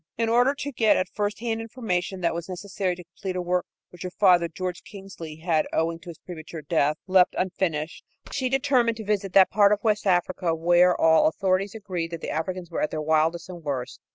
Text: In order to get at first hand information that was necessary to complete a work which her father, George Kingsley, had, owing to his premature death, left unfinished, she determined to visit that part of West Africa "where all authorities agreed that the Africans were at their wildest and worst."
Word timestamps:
In 0.17 0.29
order 0.29 0.55
to 0.55 0.71
get 0.71 0.97
at 0.97 1.09
first 1.13 1.41
hand 1.41 1.61
information 1.61 2.21
that 2.21 2.33
was 2.33 2.49
necessary 2.49 2.95
to 2.95 3.03
complete 3.03 3.35
a 3.35 3.41
work 3.43 3.67
which 3.91 4.01
her 4.01 4.09
father, 4.09 4.47
George 4.47 4.81
Kingsley, 4.83 5.35
had, 5.45 5.67
owing 5.71 5.99
to 5.99 6.09
his 6.09 6.17
premature 6.17 6.63
death, 6.63 6.97
left 7.05 7.35
unfinished, 7.37 8.03
she 8.31 8.49
determined 8.49 8.97
to 8.97 9.03
visit 9.05 9.33
that 9.33 9.51
part 9.51 9.71
of 9.71 9.83
West 9.83 10.07
Africa 10.07 10.55
"where 10.55 10.99
all 10.99 11.27
authorities 11.27 11.75
agreed 11.75 12.09
that 12.09 12.21
the 12.21 12.31
Africans 12.31 12.71
were 12.71 12.81
at 12.81 12.89
their 12.89 12.99
wildest 12.99 13.47
and 13.47 13.63
worst." 13.63 13.99